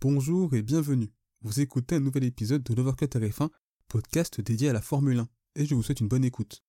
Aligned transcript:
Bonjour 0.00 0.54
et 0.54 0.62
bienvenue. 0.62 1.10
Vous 1.42 1.58
écoutez 1.58 1.96
un 1.96 2.00
nouvel 2.00 2.22
épisode 2.22 2.62
de 2.62 2.72
l'Overcut 2.72 3.06
RF1, 3.06 3.48
podcast 3.88 4.40
dédié 4.40 4.68
à 4.68 4.72
la 4.72 4.80
Formule 4.80 5.18
1, 5.18 5.28
et 5.56 5.66
je 5.66 5.74
vous 5.74 5.82
souhaite 5.82 5.98
une 5.98 6.06
bonne 6.06 6.24
écoute. 6.24 6.62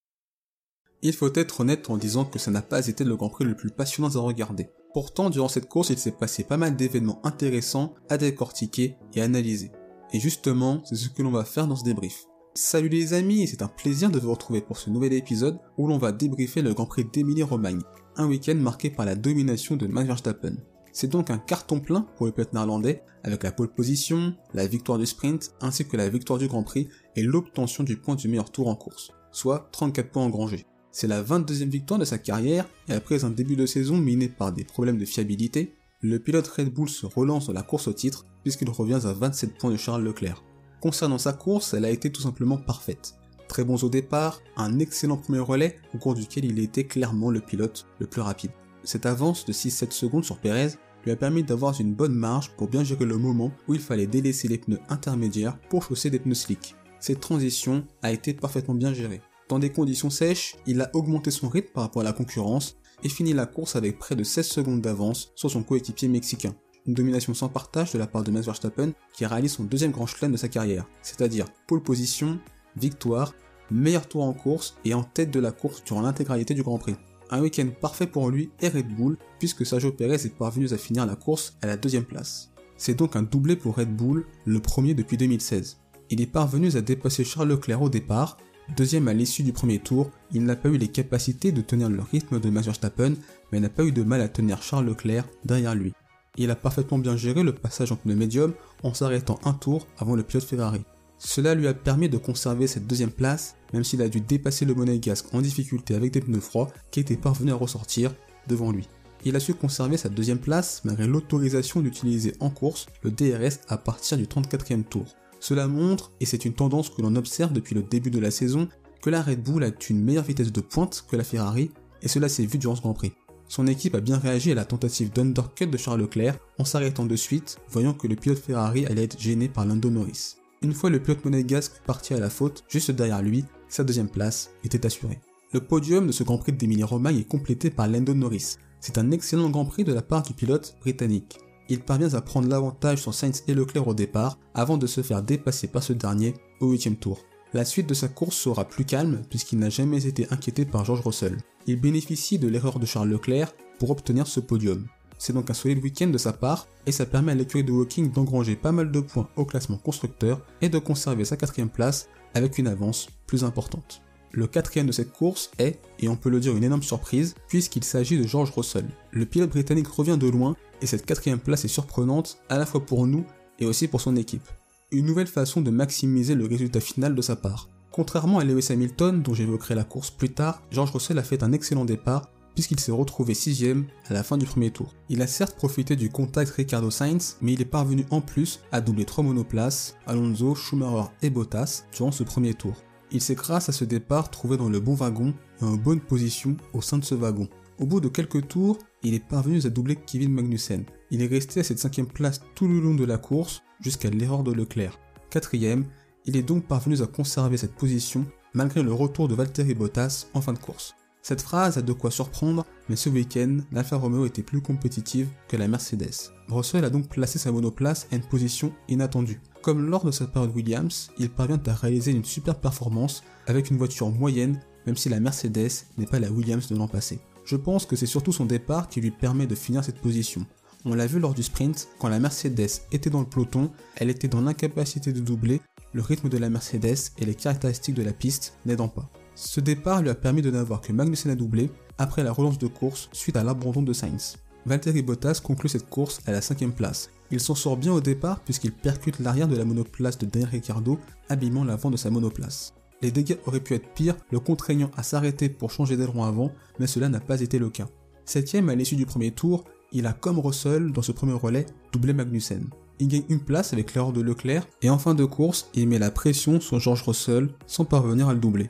Il 1.03 1.13
faut 1.13 1.31
être 1.35 1.59
honnête 1.59 1.91
en 1.91 1.97
disant 1.97 2.25
que 2.25 2.39
ça 2.39 2.49
n'a 2.49 2.63
pas 2.63 2.87
été 2.87 3.03
le 3.03 3.15
Grand 3.15 3.29
Prix 3.29 3.45
le 3.45 3.55
plus 3.55 3.69
passionnant 3.69 4.15
à 4.15 4.19
regarder. 4.19 4.71
Pourtant, 4.95 5.29
durant 5.29 5.47
cette 5.47 5.69
course, 5.69 5.91
il 5.91 5.99
s'est 5.99 6.09
passé 6.09 6.43
pas 6.43 6.57
mal 6.57 6.75
d'événements 6.75 7.23
intéressants 7.23 7.93
à 8.09 8.17
décortiquer 8.17 8.95
et 9.13 9.21
analyser. 9.21 9.71
Et 10.11 10.19
justement, 10.19 10.81
c'est 10.85 10.95
ce 10.95 11.09
que 11.09 11.21
l'on 11.21 11.29
va 11.29 11.45
faire 11.45 11.67
dans 11.67 11.75
ce 11.75 11.83
débrief. 11.83 12.25
Salut 12.55 12.89
les 12.89 13.13
amis, 13.13 13.47
c'est 13.47 13.61
un 13.61 13.67
plaisir 13.67 14.09
de 14.09 14.17
vous 14.17 14.31
retrouver 14.31 14.61
pour 14.61 14.79
ce 14.79 14.89
nouvel 14.89 15.13
épisode 15.13 15.59
où 15.77 15.87
l'on 15.87 15.99
va 15.99 16.11
débriefer 16.11 16.63
le 16.63 16.73
Grand 16.73 16.87
Prix 16.87 17.05
d'Emilie-Romagne, 17.05 17.83
un 18.15 18.25
week-end 18.25 18.55
marqué 18.55 18.89
par 18.89 19.05
la 19.05 19.13
domination 19.13 19.75
de 19.75 19.85
Max 19.85 20.07
Verstappen. 20.07 20.55
C'est 20.91 21.07
donc 21.07 21.29
un 21.29 21.37
carton 21.37 21.79
plein 21.79 22.07
pour 22.15 22.25
le 22.25 22.31
pilote 22.31 22.53
néerlandais, 22.53 23.03
avec 23.23 23.43
la 23.43 23.51
pole 23.51 23.73
position, 23.73 24.33
la 24.53 24.67
victoire 24.67 24.97
du 24.97 25.05
sprint, 25.05 25.53
ainsi 25.61 25.85
que 25.85 25.97
la 25.97 26.09
victoire 26.09 26.39
du 26.39 26.47
Grand 26.47 26.63
Prix 26.63 26.87
et 27.15 27.23
l'obtention 27.23 27.83
du 27.83 27.97
point 27.97 28.15
du 28.15 28.27
meilleur 28.27 28.51
tour 28.51 28.67
en 28.67 28.75
course, 28.75 29.11
soit 29.31 29.69
34 29.71 30.11
points 30.11 30.23
engrangés. 30.23 30.65
C'est 30.91 31.07
la 31.07 31.21
22e 31.21 31.69
victoire 31.69 31.99
de 31.99 32.05
sa 32.05 32.17
carrière, 32.17 32.67
et 32.87 32.93
après 32.93 33.23
un 33.23 33.29
début 33.29 33.55
de 33.55 33.65
saison 33.65 33.97
miné 33.97 34.27
par 34.27 34.51
des 34.51 34.63
problèmes 34.63 34.97
de 34.97 35.05
fiabilité, 35.05 35.75
le 36.01 36.17
pilote 36.17 36.47
Red 36.47 36.73
Bull 36.73 36.89
se 36.89 37.05
relance 37.05 37.47
dans 37.47 37.53
la 37.53 37.61
course 37.61 37.87
au 37.87 37.93
titre, 37.93 38.25
puisqu'il 38.43 38.69
revient 38.69 38.99
à 39.05 39.13
27 39.13 39.57
points 39.57 39.71
de 39.71 39.77
Charles 39.77 40.03
Leclerc. 40.03 40.43
Concernant 40.79 41.17
sa 41.17 41.33
course, 41.33 41.73
elle 41.73 41.85
a 41.85 41.89
été 41.89 42.09
tout 42.09 42.21
simplement 42.21 42.57
parfaite. 42.57 43.15
Très 43.49 43.65
bons 43.65 43.83
au 43.83 43.89
départ, 43.89 44.41
un 44.55 44.79
excellent 44.79 45.17
premier 45.17 45.39
relais 45.39 45.75
au 45.93 45.97
cours 45.97 46.13
duquel 46.13 46.45
il 46.45 46.59
était 46.59 46.85
clairement 46.85 47.31
le 47.31 47.41
pilote 47.41 47.85
le 47.99 48.07
plus 48.07 48.21
rapide. 48.21 48.51
Cette 48.83 49.05
avance 49.05 49.45
de 49.45 49.53
6-7 49.53 49.91
secondes 49.91 50.25
sur 50.25 50.37
Perez 50.37 50.69
lui 51.05 51.11
a 51.11 51.15
permis 51.15 51.43
d'avoir 51.43 51.79
une 51.79 51.93
bonne 51.93 52.13
marge 52.13 52.51
pour 52.57 52.67
bien 52.67 52.83
gérer 52.83 53.05
le 53.05 53.17
moment 53.17 53.51
où 53.67 53.73
il 53.73 53.79
fallait 53.79 54.07
délaisser 54.07 54.47
les 54.47 54.57
pneus 54.57 54.79
intermédiaires 54.89 55.57
pour 55.69 55.83
chausser 55.83 56.09
des 56.09 56.19
pneus 56.19 56.35
slick. 56.35 56.75
Cette 56.99 57.21
transition 57.21 57.85
a 58.01 58.11
été 58.11 58.33
parfaitement 58.33 58.73
bien 58.75 58.93
gérée. 58.93 59.21
Dans 59.47 59.59
des 59.59 59.71
conditions 59.71 60.09
sèches, 60.09 60.57
il 60.67 60.81
a 60.81 60.89
augmenté 60.93 61.31
son 61.31 61.49
rythme 61.49 61.71
par 61.73 61.83
rapport 61.83 62.01
à 62.01 62.05
la 62.05 62.13
concurrence 62.13 62.77
et 63.03 63.09
fini 63.09 63.33
la 63.33 63.45
course 63.45 63.75
avec 63.75 63.97
près 63.97 64.15
de 64.15 64.23
16 64.23 64.45
secondes 64.45 64.81
d'avance 64.81 65.31
sur 65.35 65.49
son 65.49 65.63
coéquipier 65.63 66.07
mexicain. 66.07 66.53
Une 66.85 66.93
domination 66.93 67.33
sans 67.33 67.49
partage 67.49 67.93
de 67.93 67.99
la 67.99 68.07
part 68.07 68.23
de 68.23 68.31
Max 68.31 68.45
Verstappen 68.45 68.91
qui 69.13 69.25
réalise 69.25 69.53
son 69.53 69.63
deuxième 69.63 69.91
grand 69.91 70.05
chelem 70.05 70.31
de 70.31 70.37
sa 70.37 70.49
carrière, 70.49 70.87
c'est-à-dire 71.01 71.45
pole 71.67 71.81
position, 71.81 72.39
victoire, 72.75 73.33
meilleur 73.71 74.07
tour 74.07 74.23
en 74.23 74.33
course 74.33 74.75
et 74.85 74.93
en 74.93 75.03
tête 75.03 75.31
de 75.31 75.39
la 75.39 75.51
course 75.51 75.83
durant 75.83 76.01
l'intégralité 76.01 76.53
du 76.53 76.63
Grand 76.63 76.77
Prix. 76.77 76.95
Un 77.31 77.41
week-end 77.41 77.67
parfait 77.79 78.07
pour 78.07 78.29
lui 78.29 78.49
et 78.59 78.69
Red 78.69 78.87
Bull, 78.95 79.17
puisque 79.37 79.65
Sergio 79.65 79.91
Perez 79.91 80.25
est 80.25 80.35
parvenu 80.35 80.67
à 80.71 80.77
finir 80.77 81.05
la 81.05 81.15
course 81.15 81.57
à 81.61 81.67
la 81.67 81.77
deuxième 81.77 82.05
place. 82.05 82.51
C'est 82.77 82.95
donc 82.95 83.15
un 83.15 83.23
doublé 83.23 83.55
pour 83.55 83.75
Red 83.75 83.95
Bull, 83.95 84.25
le 84.45 84.59
premier 84.59 84.93
depuis 84.93 85.17
2016. 85.17 85.77
Il 86.09 86.21
est 86.21 86.25
parvenu 86.25 86.75
à 86.75 86.81
dépasser 86.81 87.23
Charles 87.23 87.49
Leclerc 87.49 87.81
au 87.81 87.89
départ, 87.89 88.37
deuxième 88.75 89.07
à 89.07 89.13
l'issue 89.13 89.43
du 89.43 89.53
premier 89.53 89.79
tour, 89.79 90.09
il 90.31 90.43
n'a 90.43 90.55
pas 90.55 90.69
eu 90.69 90.77
les 90.77 90.87
capacités 90.87 91.51
de 91.51 91.61
tenir 91.61 91.89
le 91.89 92.01
rythme 92.01 92.39
de 92.39 92.49
Max 92.49 92.65
Verstappen, 92.65 93.13
mais 93.51 93.59
n'a 93.59 93.69
pas 93.69 93.83
eu 93.83 93.91
de 93.91 94.03
mal 94.03 94.21
à 94.21 94.29
tenir 94.29 94.63
Charles 94.63 94.85
Leclerc 94.85 95.25
derrière 95.45 95.75
lui. 95.75 95.93
Il 96.37 96.51
a 96.51 96.55
parfaitement 96.55 96.97
bien 96.97 97.17
géré 97.17 97.43
le 97.43 97.53
passage 97.53 97.91
en 97.91 97.95
pneu 97.95 98.15
médium 98.15 98.53
en 98.83 98.93
s'arrêtant 98.93 99.39
un 99.43 99.53
tour 99.53 99.87
avant 99.97 100.15
le 100.15 100.23
pilote 100.23 100.45
Ferrari. 100.45 100.81
Cela 101.19 101.53
lui 101.53 101.67
a 101.67 101.73
permis 101.73 102.07
de 102.07 102.17
conserver 102.17 102.65
cette 102.65 102.87
deuxième 102.87 103.11
place, 103.11 103.55
même 103.73 103.83
s'il 103.83 104.01
a 104.01 104.07
dû 104.07 104.21
dépasser 104.21 104.63
le 104.63 104.73
monégasque 104.73 105.33
en 105.33 105.41
difficulté 105.41 105.93
avec 105.93 106.13
des 106.13 106.21
pneus 106.21 106.39
froids 106.39 106.71
qui 106.91 107.01
étaient 107.01 107.17
parvenus 107.17 107.53
à 107.53 107.57
ressortir 107.57 108.15
devant 108.47 108.71
lui. 108.71 108.87
Il 109.25 109.35
a 109.35 109.41
su 109.41 109.53
conserver 109.53 109.97
sa 109.97 110.07
deuxième 110.07 110.39
place 110.39 110.81
malgré 110.85 111.05
l'autorisation 111.05 111.81
d'utiliser 111.81 112.33
en 112.39 112.49
course 112.49 112.87
le 113.03 113.11
DRS 113.11 113.59
à 113.67 113.77
partir 113.77 114.17
du 114.17 114.25
34e 114.25 114.83
tour. 114.83 115.05
Cela 115.41 115.67
montre, 115.67 116.11
et 116.21 116.25
c'est 116.25 116.45
une 116.45 116.53
tendance 116.53 116.89
que 116.89 117.01
l'on 117.01 117.15
observe 117.17 117.51
depuis 117.51 117.75
le 117.75 117.83
début 117.83 118.11
de 118.11 118.19
la 118.19 118.31
saison, 118.31 118.69
que 119.01 119.09
la 119.09 119.21
Red 119.21 119.43
Bull 119.43 119.63
a 119.65 119.71
une 119.89 120.03
meilleure 120.03 120.23
vitesse 120.23 120.53
de 120.53 120.61
pointe 120.61 121.05
que 121.09 121.17
la 121.17 121.23
Ferrari, 121.25 121.71
et 122.01 122.07
cela 122.07 122.29
s'est 122.29 122.45
vu 122.45 122.57
durant 122.57 122.75
ce 122.75 122.81
Grand 122.81 122.93
Prix. 122.93 123.11
Son 123.49 123.67
équipe 123.67 123.95
a 123.95 123.99
bien 123.99 124.17
réagi 124.17 124.51
à 124.51 124.55
la 124.55 124.65
tentative 124.65 125.11
d'undercut 125.11 125.67
de 125.67 125.77
Charles 125.77 126.01
Leclerc 126.01 126.37
en 126.59 126.65
s'arrêtant 126.65 127.05
de 127.05 127.15
suite, 127.15 127.57
voyant 127.69 127.93
que 127.93 128.07
le 128.07 128.15
pilote 128.15 128.39
Ferrari 128.39 128.85
allait 128.85 129.03
être 129.03 129.19
gêné 129.19 129.49
par 129.49 129.65
Lando 129.65 129.89
Norris. 129.89 130.38
Une 130.61 130.73
fois 130.73 130.89
le 130.89 131.01
pilote 131.01 131.23
monégasque 131.23 131.81
parti 131.85 132.13
à 132.13 132.19
la 132.19 132.29
faute, 132.29 132.65
juste 132.67 132.91
derrière 132.91 133.21
lui, 133.21 133.45
sa 133.69 133.85
deuxième 133.85 134.09
place 134.09 134.51
était 134.65 134.85
assurée. 134.85 135.21
Le 135.53 135.61
podium 135.61 136.07
de 136.07 136.11
ce 136.11 136.23
Grand 136.23 136.37
Prix 136.37 136.51
d'Emilie-Romagne 136.51 137.19
est 137.19 137.27
complété 137.27 137.69
par 137.69 137.87
Lando 137.87 138.13
Norris. 138.13 138.57
C'est 138.81 138.97
un 138.97 139.11
excellent 139.11 139.49
Grand 139.49 139.63
Prix 139.63 139.85
de 139.85 139.93
la 139.93 140.01
part 140.01 140.21
du 140.21 140.33
pilote 140.33 140.75
britannique. 140.81 141.39
Il 141.69 141.79
parvient 141.79 142.13
à 142.13 142.21
prendre 142.21 142.49
l'avantage 142.49 143.01
sur 143.01 143.13
Sainz 143.13 143.43
et 143.47 143.53
Leclerc 143.53 143.87
au 143.87 143.93
départ, 143.93 144.37
avant 144.53 144.77
de 144.77 144.85
se 144.85 145.01
faire 145.01 145.23
dépasser 145.23 145.67
par 145.67 145.81
ce 145.81 145.93
dernier 145.93 146.33
au 146.59 146.71
huitième 146.71 146.97
tour. 146.97 147.19
La 147.53 147.63
suite 147.63 147.87
de 147.87 147.93
sa 147.93 148.09
course 148.09 148.35
sera 148.35 148.65
plus 148.65 148.85
calme 148.85 149.21
puisqu'il 149.29 149.59
n'a 149.59 149.69
jamais 149.69 150.07
été 150.07 150.27
inquiété 150.29 150.65
par 150.65 150.83
George 150.83 151.01
Russell. 151.01 151.37
Il 151.67 151.79
bénéficie 151.79 152.37
de 152.37 152.49
l'erreur 152.49 152.79
de 152.79 152.85
Charles 152.85 153.09
Leclerc 153.09 153.53
pour 153.79 153.91
obtenir 153.91 154.27
ce 154.27 154.41
podium. 154.41 154.85
C'est 155.19 155.33
donc 155.33 155.49
un 155.49 155.53
solide 155.53 155.83
week-end 155.83 156.07
de 156.07 156.17
sa 156.17 156.31
part 156.31 156.67
et 156.87 156.93
ça 156.93 157.05
permet 157.05 157.33
à 157.33 157.35
l'écurie 157.35 157.65
de 157.65 157.73
Walking 157.73 158.11
d'engranger 158.11 158.55
pas 158.55 158.71
mal 158.71 158.89
de 158.89 159.01
points 159.01 159.27
au 159.35 159.43
classement 159.43 159.77
constructeur 159.77 160.41
et 160.61 160.69
de 160.69 160.79
conserver 160.79 161.25
sa 161.25 161.35
quatrième 161.35 161.69
place 161.69 162.07
avec 162.33 162.57
une 162.57 162.67
avance 162.67 163.09
plus 163.27 163.43
importante. 163.43 164.01
Le 164.31 164.47
quatrième 164.47 164.87
de 164.87 164.91
cette 164.93 165.11
course 165.11 165.51
est, 165.59 165.81
et 165.99 166.07
on 166.07 166.15
peut 166.15 166.29
le 166.29 166.39
dire 166.39 166.55
une 166.55 166.63
énorme 166.63 166.83
surprise, 166.83 167.35
puisqu'il 167.49 167.83
s'agit 167.83 168.17
de 168.17 168.27
George 168.27 168.51
Russell. 168.55 168.85
Le 169.11 169.25
pilote 169.25 169.49
britannique 169.49 169.87
revient 169.87 170.17
de 170.17 170.27
loin 170.27 170.55
et 170.81 170.85
cette 170.85 171.05
quatrième 171.05 171.39
place 171.39 171.65
est 171.65 171.69
surprenante 171.69 172.37
à 172.47 172.57
la 172.57 172.65
fois 172.65 172.85
pour 172.85 173.05
nous 173.05 173.25
et 173.59 173.65
aussi 173.65 173.89
pour 173.89 173.99
son 173.99 174.15
équipe. 174.15 174.47
Une 174.91 175.05
nouvelle 175.05 175.27
façon 175.27 175.61
de 175.61 175.69
maximiser 175.69 176.33
le 176.33 176.45
résultat 176.45 176.79
final 176.79 177.13
de 177.13 177.21
sa 177.21 177.35
part. 177.35 177.67
Contrairement 177.91 178.39
à 178.39 178.45
Lewis 178.45 178.67
Hamilton, 178.69 179.21
dont 179.21 179.33
j'évoquerai 179.33 179.75
la 179.75 179.83
course 179.83 180.11
plus 180.11 180.29
tard, 180.29 180.61
George 180.71 180.91
Russell 180.91 181.19
a 181.19 181.23
fait 181.23 181.43
un 181.43 181.51
excellent 181.51 181.83
départ 181.83 182.29
puisqu'il 182.53 182.79
s'est 182.79 182.91
retrouvé 182.91 183.33
sixième 183.33 183.85
à 184.07 184.13
la 184.13 184.23
fin 184.23 184.37
du 184.37 184.45
premier 184.45 184.71
tour. 184.71 184.93
Il 185.09 185.21
a 185.21 185.27
certes 185.27 185.55
profité 185.55 185.95
du 185.95 186.09
contact 186.09 186.51
Ricardo 186.51 186.89
Sainz, 186.89 187.37
mais 187.41 187.53
il 187.53 187.61
est 187.61 187.65
parvenu 187.65 188.05
en 188.11 188.21
plus 188.21 188.59
à 188.71 188.81
doubler 188.81 189.05
trois 189.05 189.23
monoplaces, 189.23 189.95
Alonso, 190.05 190.55
Schumacher 190.55 191.09
et 191.21 191.29
Bottas, 191.29 191.83
durant 191.93 192.11
ce 192.11 192.23
premier 192.23 192.53
tour. 192.53 192.75
Il 193.11 193.21
s'est 193.21 193.35
grâce 193.35 193.69
à 193.69 193.71
ce 193.71 193.85
départ 193.85 194.29
trouvé 194.29 194.57
dans 194.57 194.69
le 194.69 194.79
bon 194.79 194.93
wagon 194.93 195.33
et 195.61 195.65
en 195.65 195.75
bonne 195.75 195.99
position 195.99 196.55
au 196.73 196.81
sein 196.81 196.97
de 196.97 197.05
ce 197.05 197.15
wagon. 197.15 197.47
Au 197.79 197.85
bout 197.85 198.01
de 198.01 198.09
quelques 198.09 198.47
tours, 198.47 198.77
il 199.03 199.13
est 199.13 199.25
parvenu 199.25 199.65
à 199.65 199.69
doubler 199.69 199.95
Kevin 199.95 200.31
Magnussen. 200.31 200.83
Il 201.11 201.21
est 201.21 201.27
resté 201.27 201.61
à 201.61 201.63
cette 201.63 201.79
cinquième 201.79 202.07
place 202.07 202.41
tout 202.53 202.67
le 202.67 202.79
long 202.79 202.93
de 202.93 203.05
la 203.05 203.17
course 203.17 203.63
jusqu'à 203.79 204.09
l'erreur 204.09 204.43
de 204.43 204.51
Leclerc. 204.51 204.99
Quatrième, 205.29 205.85
il 206.25 206.35
est 206.35 206.43
donc 206.43 206.67
parvenu 206.67 207.01
à 207.01 207.07
conserver 207.07 207.57
cette 207.57 207.75
position 207.75 208.25
malgré 208.53 208.83
le 208.83 208.93
retour 208.93 209.27
de 209.27 209.35
Valtteri 209.35 209.73
Bottas 209.73 210.27
en 210.33 210.41
fin 210.41 210.53
de 210.53 210.59
course. 210.59 210.95
Cette 211.29 211.43
phrase 211.43 211.77
a 211.77 211.83
de 211.83 211.93
quoi 211.93 212.09
surprendre, 212.09 212.65
mais 212.89 212.95
ce 212.95 213.07
week-end, 213.07 213.57
l'Alfa 213.71 213.97
Romeo 213.97 214.25
était 214.25 214.41
plus 214.41 214.61
compétitive 214.61 215.27
que 215.47 215.57
la 215.57 215.67
Mercedes. 215.67 216.31
Russell 216.47 216.83
a 216.83 216.89
donc 216.89 217.07
placé 217.07 217.37
sa 217.37 217.51
monoplace 217.51 218.07
à 218.11 218.15
une 218.15 218.23
position 218.23 218.73
inattendue. 218.87 219.39
Comme 219.61 219.91
lors 219.91 220.03
de 220.03 220.09
sa 220.09 220.25
période 220.25 220.55
Williams, 220.55 221.11
il 221.19 221.29
parvient 221.29 221.61
à 221.67 221.73
réaliser 221.75 222.09
une 222.09 222.25
super 222.25 222.55
performance 222.55 223.21
avec 223.45 223.69
une 223.69 223.77
voiture 223.77 224.09
moyenne, 224.09 224.59
même 224.87 224.95
si 224.97 225.07
la 225.07 225.19
Mercedes 225.19 225.85
n'est 225.99 226.07
pas 226.07 226.17
la 226.17 226.31
Williams 226.31 226.67
de 226.67 226.75
l'an 226.75 226.87
passé. 226.87 227.19
Je 227.45 227.57
pense 227.57 227.85
que 227.85 227.95
c'est 227.95 228.07
surtout 228.07 228.31
son 228.31 228.45
départ 228.47 228.89
qui 228.89 228.99
lui 228.99 229.11
permet 229.11 229.45
de 229.45 229.53
finir 229.53 229.83
cette 229.83 230.01
position. 230.01 230.47
On 230.83 230.95
l'a 230.95 231.05
vu 231.05 231.19
lors 231.19 231.35
du 231.35 231.43
sprint, 231.43 231.89
quand 231.99 232.09
la 232.09 232.19
Mercedes 232.19 232.81
était 232.91 233.11
dans 233.11 233.19
le 233.19 233.29
peloton, 233.29 233.69
elle 233.97 234.09
était 234.09 234.27
dans 234.27 234.41
l'incapacité 234.41 235.13
de 235.13 235.19
doubler, 235.19 235.61
le 235.93 236.01
rythme 236.01 236.29
de 236.29 236.39
la 236.39 236.49
Mercedes 236.49 237.11
et 237.19 237.25
les 237.25 237.35
caractéristiques 237.35 237.93
de 237.93 238.01
la 238.01 238.13
piste 238.13 238.55
n'aidant 238.65 238.87
pas. 238.87 239.11
Ce 239.41 239.61
départ 239.61 240.01
lui 240.01 240.09
a 240.09 240.15
permis 240.15 240.41
de 240.41 240.51
n'avoir 240.51 240.81
que 240.81 240.91
Magnussen 240.91 241.31
à 241.31 241.35
doubler 241.35 241.71
après 241.97 242.23
la 242.23 242.33
relance 242.33 242.57
de 242.57 242.67
course 242.67 243.07
suite 243.13 243.37
à 243.37 243.43
l'abandon 243.43 243.81
de 243.81 243.93
Sainz. 243.93 244.35
Valtteri 244.65 245.01
Bottas 245.01 245.39
conclut 245.41 245.69
cette 245.69 245.89
course 245.89 246.19
à 246.25 246.33
la 246.33 246.41
cinquième 246.41 246.73
place. 246.73 247.09
Il 247.31 247.39
s'en 247.39 247.55
sort 247.55 247.77
bien 247.77 247.93
au 247.93 248.01
départ 248.01 248.41
puisqu'il 248.41 248.73
percute 248.73 249.19
l'arrière 249.19 249.47
de 249.47 249.55
la 249.55 249.63
monoplace 249.63 250.17
de 250.17 250.25
Daniel 250.25 250.49
Ricciardo, 250.49 250.99
abîmant 251.29 251.63
l'avant 251.63 251.89
de 251.89 251.95
sa 251.95 252.09
monoplace. 252.09 252.73
Les 253.01 253.11
dégâts 253.11 253.37
auraient 253.45 253.61
pu 253.61 253.75
être 253.75 253.93
pires, 253.93 254.17
le 254.29 254.41
contraignant 254.41 254.91
à 254.97 255.03
s'arrêter 255.03 255.47
pour 255.47 255.71
changer 255.71 255.95
d'aileron 255.95 256.25
avant, 256.25 256.51
mais 256.77 256.87
cela 256.87 257.07
n'a 257.07 257.21
pas 257.21 257.39
été 257.39 257.59
le 257.59 257.69
cas. 257.69 257.87
Septième 258.25 258.67
à 258.67 258.75
l'issue 258.75 258.97
du 258.97 259.05
premier 259.05 259.31
tour, 259.31 259.63
il 259.93 260.05
a 260.05 260.11
comme 260.11 260.39
Russell 260.39 260.91
dans 260.91 261.01
ce 261.01 261.13
premier 261.13 261.31
relais 261.31 261.65
doublé 261.93 262.11
Magnussen. 262.11 262.67
Il 262.99 263.07
gagne 263.07 263.23
une 263.29 263.39
place 263.39 263.71
avec 263.71 263.93
l'erreur 263.93 264.11
de 264.11 264.19
Leclerc 264.19 264.67
et 264.81 264.89
en 264.89 264.97
fin 264.99 265.15
de 265.15 265.23
course, 265.23 265.69
il 265.75 265.87
met 265.87 265.97
la 265.97 266.11
pression 266.11 266.59
sur 266.59 266.81
George 266.81 267.03
Russell 267.03 267.47
sans 267.67 267.85
parvenir 267.85 268.27
à 268.27 268.33
le 268.33 268.39
doubler. 268.39 268.69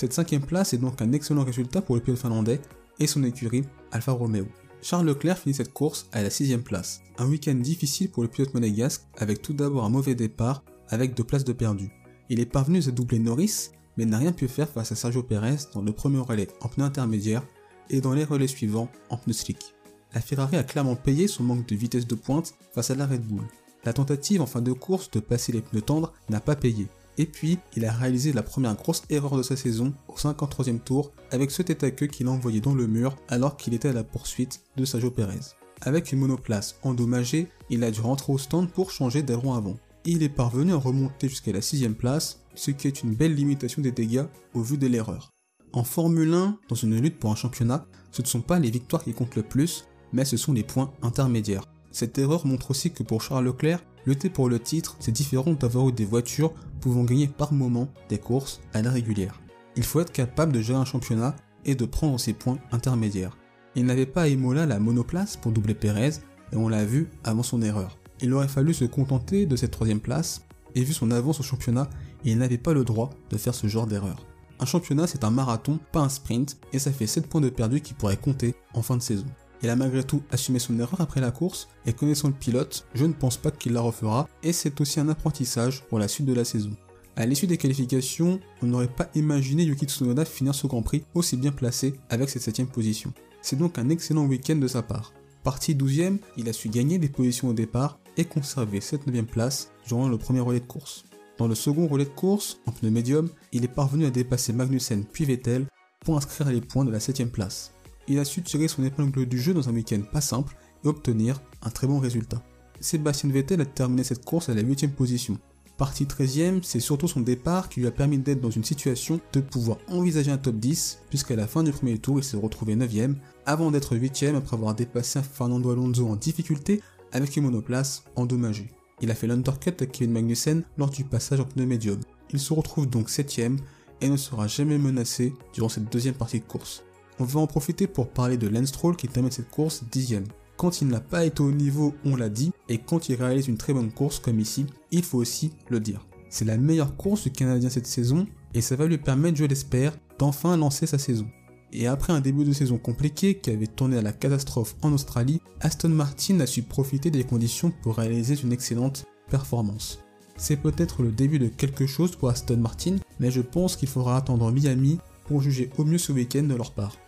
Cette 0.00 0.14
cinquième 0.14 0.40
place 0.40 0.72
est 0.72 0.78
donc 0.78 1.02
un 1.02 1.12
excellent 1.12 1.44
résultat 1.44 1.82
pour 1.82 1.94
le 1.94 2.00
pilote 2.00 2.18
finlandais 2.18 2.58
et 2.98 3.06
son 3.06 3.22
écurie 3.22 3.64
Alfa 3.92 4.12
Romeo. 4.12 4.46
Charles 4.80 5.04
Leclerc 5.04 5.36
finit 5.36 5.54
cette 5.54 5.74
course 5.74 6.08
à 6.12 6.22
la 6.22 6.30
sixième 6.30 6.62
place. 6.62 7.02
Un 7.18 7.28
week-end 7.28 7.56
difficile 7.56 8.10
pour 8.10 8.22
le 8.22 8.30
pilote 8.30 8.54
monégasque 8.54 9.02
avec 9.18 9.42
tout 9.42 9.52
d'abord 9.52 9.84
un 9.84 9.90
mauvais 9.90 10.14
départ 10.14 10.64
avec 10.88 11.12
deux 11.12 11.22
places 11.22 11.44
de 11.44 11.52
perdu. 11.52 11.90
Il 12.30 12.40
est 12.40 12.46
parvenu 12.46 12.78
à 12.78 12.90
doubler 12.90 13.18
Norris 13.18 13.72
mais 13.98 14.06
n'a 14.06 14.16
rien 14.16 14.32
pu 14.32 14.48
faire 14.48 14.70
face 14.70 14.90
à 14.90 14.96
Sergio 14.96 15.22
Perez 15.22 15.66
dans 15.74 15.82
le 15.82 15.92
premier 15.92 16.20
relais 16.20 16.48
en 16.62 16.68
pneu 16.68 16.86
intermédiaire 16.86 17.46
et 17.90 18.00
dans 18.00 18.14
les 18.14 18.24
relais 18.24 18.46
suivants 18.46 18.88
en 19.10 19.18
pneu 19.18 19.34
slick. 19.34 19.74
La 20.14 20.22
Ferrari 20.22 20.56
a 20.56 20.62
clairement 20.64 20.96
payé 20.96 21.28
son 21.28 21.42
manque 21.42 21.68
de 21.68 21.76
vitesse 21.76 22.06
de 22.06 22.14
pointe 22.14 22.54
face 22.72 22.90
à 22.90 22.94
la 22.94 23.06
Red 23.06 23.26
Bull. 23.26 23.44
La 23.84 23.92
tentative 23.92 24.40
en 24.40 24.46
fin 24.46 24.62
de 24.62 24.72
course 24.72 25.10
de 25.10 25.20
passer 25.20 25.52
les 25.52 25.60
pneus 25.60 25.82
tendres 25.82 26.14
n'a 26.30 26.40
pas 26.40 26.56
payé. 26.56 26.88
Et 27.20 27.26
puis, 27.26 27.58
il 27.76 27.84
a 27.84 27.92
réalisé 27.92 28.32
la 28.32 28.42
première 28.42 28.74
grosse 28.76 29.02
erreur 29.10 29.36
de 29.36 29.42
sa 29.42 29.54
saison 29.54 29.92
au 30.08 30.14
53e 30.14 30.80
tour 30.80 31.12
avec 31.30 31.50
ce 31.50 31.60
tête 31.60 31.84
à 31.84 31.90
queue 31.90 32.06
qu'il 32.06 32.28
a 32.28 32.30
envoyé 32.30 32.62
dans 32.62 32.74
le 32.74 32.86
mur 32.86 33.14
alors 33.28 33.58
qu'il 33.58 33.74
était 33.74 33.90
à 33.90 33.92
la 33.92 34.04
poursuite 34.04 34.62
de 34.78 34.86
Sergio 34.86 35.10
Perez. 35.10 35.54
Avec 35.82 36.12
une 36.12 36.20
monoplace 36.20 36.76
endommagée, 36.82 37.48
il 37.68 37.84
a 37.84 37.90
dû 37.90 38.00
rentrer 38.00 38.32
au 38.32 38.38
stand 38.38 38.70
pour 38.70 38.90
changer 38.90 39.22
d'aileron 39.22 39.52
avant. 39.52 39.76
Il 40.06 40.22
est 40.22 40.30
parvenu 40.30 40.72
à 40.72 40.76
remonter 40.76 41.28
jusqu'à 41.28 41.52
la 41.52 41.60
6 41.60 41.86
place, 41.90 42.40
ce 42.54 42.70
qui 42.70 42.88
est 42.88 43.02
une 43.02 43.14
belle 43.14 43.34
limitation 43.34 43.82
des 43.82 43.92
dégâts 43.92 44.24
au 44.54 44.62
vu 44.62 44.78
de 44.78 44.86
l'erreur. 44.86 45.28
En 45.74 45.84
Formule 45.84 46.32
1, 46.32 46.58
dans 46.70 46.74
une 46.74 46.98
lutte 46.98 47.18
pour 47.18 47.32
un 47.32 47.36
championnat, 47.36 47.86
ce 48.12 48.22
ne 48.22 48.26
sont 48.28 48.40
pas 48.40 48.58
les 48.58 48.70
victoires 48.70 49.04
qui 49.04 49.12
comptent 49.12 49.36
le 49.36 49.42
plus, 49.42 49.84
mais 50.14 50.24
ce 50.24 50.38
sont 50.38 50.54
les 50.54 50.64
points 50.64 50.90
intermédiaires. 51.02 51.69
Cette 51.92 52.18
erreur 52.18 52.46
montre 52.46 52.70
aussi 52.70 52.90
que 52.90 53.02
pour 53.02 53.22
Charles 53.22 53.44
Leclerc, 53.44 53.82
lutter 54.06 54.30
pour 54.30 54.48
le 54.48 54.58
titre, 54.60 54.96
c'est 55.00 55.12
différent 55.12 55.52
d'avoir 55.52 55.88
eu 55.88 55.92
des 55.92 56.04
voitures 56.04 56.54
pouvant 56.80 57.04
gagner 57.04 57.28
par 57.28 57.52
moment 57.52 57.88
des 58.08 58.18
courses 58.18 58.60
à 58.72 58.82
la 58.82 58.90
régulière. 58.90 59.40
Il 59.76 59.82
faut 59.82 60.00
être 60.00 60.12
capable 60.12 60.52
de 60.52 60.60
gérer 60.60 60.78
un 60.78 60.84
championnat 60.84 61.36
et 61.64 61.74
de 61.74 61.84
prendre 61.84 62.18
ses 62.18 62.32
points 62.32 62.58
intermédiaires. 62.72 63.36
Il 63.76 63.86
n'avait 63.86 64.06
pas 64.06 64.22
à 64.22 64.28
Imola 64.28 64.66
la 64.66 64.80
monoplace 64.80 65.36
pour 65.36 65.52
doubler 65.52 65.74
Perez, 65.74 66.12
et 66.52 66.56
on 66.56 66.68
l'a 66.68 66.84
vu 66.84 67.08
avant 67.22 67.42
son 67.42 67.62
erreur. 67.62 67.98
Il 68.20 68.32
aurait 68.34 68.48
fallu 68.48 68.74
se 68.74 68.84
contenter 68.84 69.46
de 69.46 69.56
cette 69.56 69.70
troisième 69.70 70.00
place, 70.00 70.44
et 70.74 70.82
vu 70.82 70.92
son 70.92 71.10
avance 71.10 71.40
au 71.40 71.44
championnat, 71.44 71.88
il 72.24 72.38
n'avait 72.38 72.58
pas 72.58 72.72
le 72.72 72.84
droit 72.84 73.10
de 73.30 73.36
faire 73.36 73.54
ce 73.54 73.66
genre 73.66 73.86
d'erreur. 73.86 74.26
Un 74.58 74.66
championnat 74.66 75.06
c'est 75.06 75.24
un 75.24 75.30
marathon, 75.30 75.78
pas 75.92 76.00
un 76.00 76.08
sprint, 76.08 76.58
et 76.72 76.78
ça 76.78 76.92
fait 76.92 77.06
7 77.06 77.28
points 77.28 77.40
de 77.40 77.48
perdu 77.48 77.80
qui 77.80 77.94
pourraient 77.94 78.16
compter 78.16 78.54
en 78.74 78.82
fin 78.82 78.96
de 78.96 79.02
saison. 79.02 79.26
Il 79.62 79.70
a 79.70 79.76
malgré 79.76 80.02
tout 80.04 80.22
assumé 80.30 80.58
son 80.58 80.78
erreur 80.78 81.00
après 81.00 81.20
la 81.20 81.30
course, 81.30 81.68
et 81.86 81.92
connaissant 81.92 82.28
le 82.28 82.34
pilote, 82.34 82.86
je 82.94 83.04
ne 83.04 83.12
pense 83.12 83.36
pas 83.36 83.50
qu'il 83.50 83.72
la 83.72 83.80
refera, 83.80 84.28
et 84.42 84.52
c'est 84.52 84.80
aussi 84.80 85.00
un 85.00 85.08
apprentissage 85.08 85.82
pour 85.84 85.98
la 85.98 86.08
suite 86.08 86.26
de 86.26 86.34
la 86.34 86.44
saison. 86.44 86.70
À 87.16 87.26
l'issue 87.26 87.46
des 87.46 87.58
qualifications, 87.58 88.40
on 88.62 88.66
n'aurait 88.66 88.88
pas 88.88 89.10
imaginé 89.14 89.64
Yuki 89.64 89.86
Tsunoda 89.86 90.24
finir 90.24 90.54
ce 90.54 90.66
Grand 90.66 90.82
Prix 90.82 91.04
aussi 91.14 91.36
bien 91.36 91.52
placé 91.52 91.94
avec 92.08 92.30
cette 92.30 92.42
7 92.42 92.70
position. 92.70 93.12
C'est 93.42 93.58
donc 93.58 93.78
un 93.78 93.90
excellent 93.90 94.24
week-end 94.24 94.56
de 94.56 94.68
sa 94.68 94.82
part. 94.82 95.12
Parti 95.42 95.74
12ème, 95.74 96.18
il 96.36 96.48
a 96.48 96.52
su 96.52 96.68
gagner 96.68 96.98
des 96.98 97.08
positions 97.08 97.48
au 97.48 97.52
départ 97.52 97.98
et 98.16 98.24
conserver 98.24 98.80
cette 98.80 99.06
9ème 99.06 99.26
place 99.26 99.70
durant 99.86 100.08
le 100.08 100.18
premier 100.18 100.40
relais 100.40 100.60
de 100.60 100.66
course. 100.66 101.04
Dans 101.38 101.48
le 101.48 101.54
second 101.54 101.86
relais 101.86 102.04
de 102.04 102.10
course, 102.10 102.60
en 102.66 102.72
pneu 102.72 102.90
médium, 102.90 103.28
il 103.52 103.64
est 103.64 103.68
parvenu 103.68 104.04
à 104.06 104.10
dépasser 104.10 104.52
Magnussen 104.52 105.04
puis 105.04 105.24
Vettel 105.24 105.66
pour 106.04 106.16
inscrire 106.16 106.50
les 106.50 106.60
points 106.60 106.84
de 106.84 106.90
la 106.90 106.98
7ème 106.98 107.30
place. 107.30 107.72
Il 108.10 108.18
a 108.18 108.24
su 108.24 108.42
tirer 108.42 108.66
son 108.66 108.82
épingle 108.82 109.24
du 109.24 109.38
jeu 109.38 109.54
dans 109.54 109.68
un 109.68 109.72
week-end 109.72 110.00
pas 110.00 110.20
simple 110.20 110.56
et 110.84 110.88
obtenir 110.88 111.40
un 111.62 111.70
très 111.70 111.86
bon 111.86 112.00
résultat. 112.00 112.42
Sébastien 112.80 113.30
Vettel 113.30 113.60
a 113.60 113.64
terminé 113.64 114.02
cette 114.02 114.24
course 114.24 114.48
à 114.48 114.54
la 114.54 114.64
8ème 114.64 114.90
position. 114.90 115.38
Parti 115.76 116.06
13ème, 116.06 116.60
c'est 116.64 116.80
surtout 116.80 117.06
son 117.06 117.20
départ 117.20 117.68
qui 117.68 117.78
lui 117.78 117.86
a 117.86 117.92
permis 117.92 118.18
d'être 118.18 118.40
dans 118.40 118.50
une 118.50 118.64
situation 118.64 119.20
de 119.32 119.38
pouvoir 119.38 119.78
envisager 119.86 120.32
un 120.32 120.38
top 120.38 120.56
10, 120.56 121.02
puisqu'à 121.08 121.36
la 121.36 121.46
fin 121.46 121.62
du 121.62 121.70
premier 121.70 121.98
tour, 121.98 122.18
il 122.18 122.24
s'est 122.24 122.36
retrouvé 122.36 122.74
9ème, 122.74 123.14
avant 123.46 123.70
d'être 123.70 123.94
8ème 123.94 124.34
après 124.34 124.56
avoir 124.56 124.74
dépassé 124.74 125.20
Fernando 125.22 125.70
Alonso 125.70 126.08
en 126.08 126.16
difficulté 126.16 126.82
avec 127.12 127.36
une 127.36 127.44
monoplace 127.44 128.02
endommagée. 128.16 128.72
Il 129.00 129.12
a 129.12 129.14
fait 129.14 129.28
l'undercut 129.28 129.76
à 129.78 129.86
Kevin 129.86 130.14
Magnussen 130.14 130.64
lors 130.78 130.90
du 130.90 131.04
passage 131.04 131.38
en 131.38 131.44
pneu 131.44 131.64
médium. 131.64 132.00
Il 132.32 132.40
se 132.40 132.52
retrouve 132.52 132.90
donc 132.90 133.08
7ème 133.08 133.58
et 134.00 134.08
ne 134.08 134.16
sera 134.16 134.48
jamais 134.48 134.78
menacé 134.78 135.32
durant 135.54 135.68
cette 135.68 135.92
deuxième 135.92 136.14
partie 136.14 136.40
de 136.40 136.44
course. 136.44 136.82
On 137.20 137.24
va 137.24 137.40
en 137.40 137.46
profiter 137.46 137.86
pour 137.86 138.08
parler 138.08 138.36
de 138.36 138.48
Lance 138.48 138.68
Stroll 138.68 138.96
qui 138.96 139.06
termine 139.06 139.30
cette 139.30 139.50
course 139.50 139.84
10ème 139.92 140.24
quand 140.60 140.82
il 140.82 140.88
n'a 140.88 141.00
pas 141.00 141.24
été 141.24 141.42
au 141.42 141.52
niveau, 141.52 141.94
on 142.04 142.16
l'a 142.16 142.28
dit, 142.28 142.52
et 142.68 142.76
quand 142.76 143.08
il 143.08 143.14
réalise 143.14 143.48
une 143.48 143.56
très 143.56 143.72
bonne 143.72 143.90
course 143.90 144.18
comme 144.18 144.38
ici, 144.38 144.66
il 144.90 145.02
faut 145.02 145.16
aussi 145.16 145.52
le 145.70 145.80
dire. 145.80 146.06
C'est 146.28 146.44
la 146.44 146.58
meilleure 146.58 146.98
course 146.98 147.22
du 147.22 147.30
Canadien 147.30 147.70
cette 147.70 147.86
saison, 147.86 148.26
et 148.52 148.60
ça 148.60 148.76
va 148.76 148.84
lui 148.84 148.98
permettre, 148.98 149.38
je 149.38 149.46
l'espère, 149.46 149.96
d'enfin 150.18 150.58
lancer 150.58 150.86
sa 150.86 150.98
saison. 150.98 151.26
Et 151.72 151.86
après 151.86 152.12
un 152.12 152.20
début 152.20 152.44
de 152.44 152.52
saison 152.52 152.76
compliqué 152.76 153.36
qui 153.36 153.48
avait 153.48 153.68
tourné 153.68 153.96
à 153.96 154.02
la 154.02 154.12
catastrophe 154.12 154.76
en 154.82 154.92
Australie, 154.92 155.40
Aston 155.62 155.88
Martin 155.88 156.40
a 156.40 156.46
su 156.46 156.60
profiter 156.60 157.10
des 157.10 157.24
conditions 157.24 157.72
pour 157.82 157.96
réaliser 157.96 158.34
une 158.34 158.52
excellente 158.52 159.06
performance. 159.30 160.00
C'est 160.36 160.60
peut-être 160.60 161.02
le 161.02 161.10
début 161.10 161.38
de 161.38 161.48
quelque 161.48 161.86
chose 161.86 162.14
pour 162.16 162.28
Aston 162.28 162.58
Martin, 162.58 162.96
mais 163.18 163.30
je 163.30 163.40
pense 163.40 163.76
qu'il 163.76 163.88
faudra 163.88 164.18
attendre 164.18 164.52
Miami 164.52 164.98
pour 165.24 165.40
juger 165.40 165.70
au 165.78 165.86
mieux 165.86 165.96
ce 165.96 166.12
week-end 166.12 166.42
de 166.42 166.54
leur 166.54 166.72
part. 166.72 166.98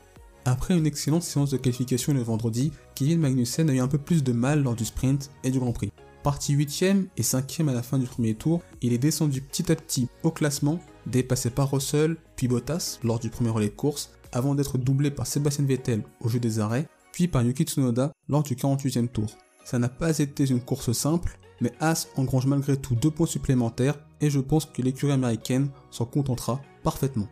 Après 0.45 0.77
une 0.77 0.87
excellente 0.87 1.23
séance 1.23 1.51
de 1.51 1.57
qualification 1.57 2.15
le 2.15 2.23
vendredi, 2.23 2.73
Kevin 2.97 3.21
Magnussen 3.21 3.71
a 3.71 3.75
eu 3.75 3.79
un 3.79 3.87
peu 3.87 3.99
plus 3.99 4.25
de 4.25 4.33
mal 4.33 4.63
lors 4.63 4.75
du 4.75 4.85
sprint 4.85 5.31
et 5.45 5.51
du 5.51 5.61
Grand 5.61 5.73
Prix. 5.73 5.93
Parti 6.25 6.57
8ème 6.57 7.07
et 7.17 7.23
5ème 7.23 7.69
à 7.69 7.73
la 7.73 7.83
fin 7.83 7.99
du 7.99 8.07
premier 8.07 8.35
tour, 8.35 8.63
il 8.81 8.93
est 8.93 8.99
descendu 8.99 9.41
petit 9.41 9.71
à 9.71 9.77
petit 9.77 10.09
au 10.25 10.33
classement, 10.33 10.81
dépassé 11.07 11.51
par 11.51 11.71
Russell 11.71 12.17
puis 12.37 12.49
Bottas 12.49 12.99
lors 13.05 13.21
du 13.21 13.29
premier 13.31 13.51
relais 13.51 13.69
de 13.69 13.75
course, 13.75 14.11
avant 14.33 14.55
d'être 14.55 14.79
doublé 14.79 15.11
par 15.13 15.27
Sébastien 15.27 15.65
Vettel 15.65 16.03
au 16.21 16.29
jeu 16.29 16.41
des 16.41 16.59
arrêts, 16.59 16.89
puis 17.13 17.29
par 17.29 17.43
Yuki 17.43 17.65
Tsunoda 17.65 18.13
lors 18.29 18.43
du 18.43 18.55
48ème 18.55 19.09
tour. 19.09 19.27
Ça 19.65 19.79
n'a 19.79 19.89
pas 19.89 20.19
été 20.19 20.49
une 20.49 20.61
course 20.61 20.91
simple, 20.93 21.39
mais 21.61 21.73
Haas 21.79 22.09
engrange 22.17 22.47
malgré 22.47 22.77
tout 22.77 22.97
deux 22.97 23.11
points 23.11 23.27
supplémentaires 23.27 23.99
et 24.21 24.31
je 24.31 24.41
pense 24.41 24.67
que 24.67 24.83
l'écurie 24.83 25.13
américaine 25.13 25.69
s'en 25.91 26.05
contentera 26.05 26.61
parfaitement. 26.83 27.29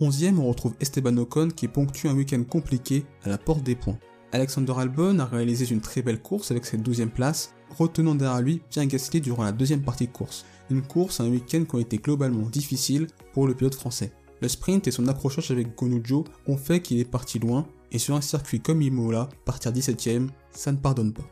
11ème, 0.00 0.38
on 0.38 0.48
retrouve 0.48 0.74
Esteban 0.80 1.16
Ocon 1.18 1.48
qui 1.54 1.68
ponctue 1.68 2.08
un 2.08 2.14
week-end 2.14 2.42
compliqué 2.48 3.04
à 3.22 3.28
la 3.28 3.36
porte 3.36 3.62
des 3.62 3.74
points. 3.74 3.98
Alexander 4.32 4.72
Albon 4.78 5.18
a 5.18 5.26
réalisé 5.26 5.70
une 5.70 5.82
très 5.82 6.00
belle 6.00 6.22
course 6.22 6.50
avec 6.50 6.64
cette 6.64 6.80
12ème 6.80 7.10
place, 7.10 7.52
retenant 7.76 8.14
derrière 8.14 8.40
lui 8.40 8.62
Pierre 8.70 8.86
Gasly 8.86 9.20
durant 9.20 9.42
la 9.42 9.52
deuxième 9.52 9.82
partie 9.82 10.06
de 10.06 10.12
course. 10.12 10.46
Une 10.70 10.80
course, 10.80 11.20
un 11.20 11.28
week-end 11.28 11.64
qui 11.68 11.74
ont 11.74 11.80
été 11.80 11.98
globalement 11.98 12.48
difficile 12.48 13.08
pour 13.34 13.46
le 13.46 13.54
pilote 13.54 13.74
français. 13.74 14.12
Le 14.40 14.48
sprint 14.48 14.88
et 14.88 14.90
son 14.90 15.06
accrochage 15.06 15.50
avec 15.50 15.76
Gonujo 15.76 16.24
ont 16.46 16.56
fait 16.56 16.80
qu'il 16.80 16.98
est 16.98 17.04
parti 17.04 17.38
loin, 17.38 17.66
et 17.92 17.98
sur 17.98 18.14
un 18.14 18.22
circuit 18.22 18.60
comme 18.60 18.80
Imola, 18.80 19.28
partir 19.44 19.72
17ème, 19.72 20.28
ça 20.50 20.72
ne 20.72 20.78
pardonne 20.78 21.12
pas. 21.12 21.28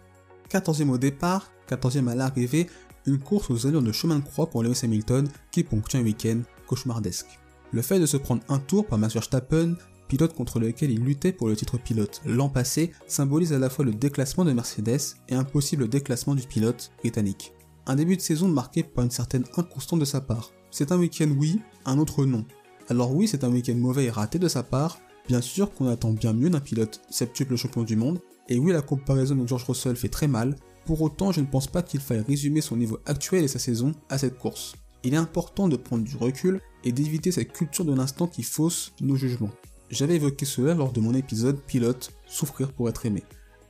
14ème 0.50 0.90
au 0.90 0.98
départ, 0.98 1.50
14ème 1.70 2.08
à 2.08 2.14
l'arrivée, 2.14 2.66
une 3.06 3.18
course 3.18 3.50
aux 3.50 3.66
allures 3.66 3.80
de 3.80 3.92
chemin 3.92 4.18
de 4.18 4.24
croix 4.24 4.50
pour 4.50 4.62
Lewis 4.62 4.80
Hamilton 4.82 5.26
qui 5.52 5.62
ponctue 5.62 5.96
un 5.96 6.02
week-end 6.02 6.40
cauchemardesque. 6.66 7.38
Le 7.72 7.82
fait 7.82 8.00
de 8.00 8.06
se 8.06 8.16
prendre 8.16 8.42
un 8.48 8.58
tour 8.58 8.86
par 8.86 8.98
Max 8.98 9.14
Verstappen, 9.14 9.74
pilote 10.08 10.34
contre 10.34 10.58
lequel 10.58 10.90
il 10.90 11.00
luttait 11.00 11.32
pour 11.32 11.48
le 11.48 11.56
titre 11.56 11.76
pilote 11.76 12.22
l'an 12.24 12.48
passé, 12.48 12.92
symbolise 13.06 13.52
à 13.52 13.58
la 13.58 13.68
fois 13.68 13.84
le 13.84 13.92
déclassement 13.92 14.44
de 14.44 14.52
Mercedes 14.52 15.16
et 15.28 15.34
un 15.34 15.44
possible 15.44 15.88
déclassement 15.88 16.34
du 16.34 16.46
pilote 16.46 16.90
britannique. 17.00 17.52
Un 17.86 17.96
début 17.96 18.16
de 18.16 18.22
saison 18.22 18.48
marqué 18.48 18.82
par 18.82 19.04
une 19.04 19.10
certaine 19.10 19.44
inconstance 19.56 19.98
de 19.98 20.04
sa 20.04 20.20
part. 20.20 20.52
C'est 20.70 20.92
un 20.92 20.98
week-end 20.98 21.30
oui, 21.38 21.60
un 21.84 21.98
autre 21.98 22.25
non. 22.25 22.44
Alors 22.88 23.14
oui, 23.14 23.28
c'est 23.28 23.44
un 23.44 23.50
week-end 23.50 23.75
mauvais 23.75 24.04
et 24.04 24.10
raté 24.10 24.38
de 24.38 24.48
sa 24.48 24.62
part, 24.62 24.98
bien 25.26 25.42
sûr 25.42 25.72
qu'on 25.72 25.88
attend 25.88 26.12
bien 26.12 26.32
mieux 26.32 26.50
d'un 26.50 26.60
pilote 26.60 27.02
septuple 27.10 27.56
champion 27.56 27.82
du 27.82 27.96
monde, 27.96 28.20
et 28.48 28.58
oui 28.58 28.72
la 28.72 28.80
comparaison 28.82 29.34
avec 29.34 29.48
George 29.48 29.64
Russell 29.64 29.96
fait 29.96 30.08
très 30.08 30.28
mal, 30.28 30.56
pour 30.87 31.02
autant 31.02 31.32
je 31.32 31.42
ne 31.42 31.46
pense 31.46 31.66
pas 31.66 31.82
qu'il 31.82 32.00
faille 32.00 32.25
résumer 32.26 32.62
son 32.62 32.78
niveau 32.78 32.98
actuel 33.04 33.44
et 33.44 33.48
sa 33.48 33.58
saison 33.58 33.92
à 34.08 34.16
cette 34.16 34.38
course. 34.38 34.75
Il 35.05 35.14
est 35.14 35.19
important 35.19 35.69
de 35.69 35.76
prendre 35.76 36.05
du 36.05 36.17
recul 36.17 36.61
et 36.85 36.93
d'éviter 36.93 37.33
cette 37.33 37.52
culture 37.52 37.85
de 37.85 37.95
l'instant 37.95 38.26
qui 38.26 38.43
fausse 38.43 38.93
nos 39.00 39.17
jugements. 39.17 39.50
J'avais 39.90 40.17
évoqué 40.17 40.45
cela 40.45 40.75
lors 40.75 40.93
de 40.93 41.00
mon 41.00 41.14
épisode 41.14 41.61
Pilote, 41.62 42.12
souffrir 42.26 42.73
pour 42.73 42.88
être 42.88 43.07
aimé. 43.07 43.23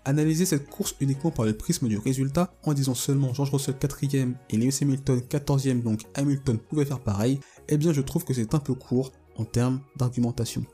Analyser 0.05 0.47
cette 0.47 0.69
course 0.69 0.97
uniquement 1.01 1.31
par 1.31 1.45
le 1.45 1.53
prisme 1.53 1.87
du 1.87 1.99
résultat 1.99 2.53
en 2.65 2.73
disant 2.73 2.95
seulement 2.95 3.35
George 3.35 3.51
Russell 3.51 3.75
4ème 3.75 4.35
et 4.51 4.57
Lewis 4.57 4.79
Hamilton 4.81 5.21
14ème 5.21 5.83
donc 5.83 6.03
Hamilton 6.15 6.59
pouvait 6.59 6.87
faire 6.87 7.01
pareil, 7.01 7.41
eh 7.69 7.77
bien 7.77 7.93
je 7.93 8.01
trouve 8.01 8.25
que 8.25 8.33
c'est 8.33 8.55
un 8.55 8.59
peu 8.59 8.75
court 8.75 9.13
en 9.37 9.45
termes 9.45 9.81
d'argumentation. 9.97 10.65